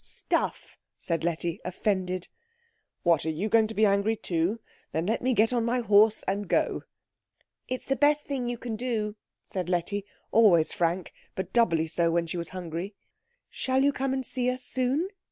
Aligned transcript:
"Stuff," 0.03 0.79
said 0.99 1.23
Letty, 1.23 1.61
offended. 1.63 2.27
"What, 3.03 3.23
are 3.23 3.29
you 3.29 3.49
going 3.49 3.67
to 3.67 3.75
be 3.75 3.85
angry 3.85 4.15
too? 4.15 4.59
Then 4.93 5.05
let 5.05 5.21
me 5.21 5.35
get 5.35 5.53
on 5.53 5.63
my 5.63 5.81
horse 5.81 6.23
and 6.27 6.47
go." 6.47 6.85
"It's 7.67 7.85
the 7.85 7.95
best 7.95 8.25
thing 8.25 8.49
you 8.49 8.57
can 8.57 8.75
do," 8.75 9.15
said 9.45 9.69
Letty, 9.69 10.03
always 10.31 10.71
frank, 10.71 11.13
but 11.35 11.53
doubly 11.53 11.85
so 11.85 12.09
when 12.09 12.25
she 12.25 12.37
was 12.37 12.49
hungry. 12.49 12.95
"Shall 13.51 13.83
you 13.83 13.93
come 13.93 14.11
and 14.11 14.25
see 14.25 14.49
us 14.49 14.63
soon?" 14.63 15.07